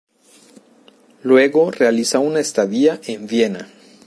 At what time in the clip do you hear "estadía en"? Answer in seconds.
2.39-3.27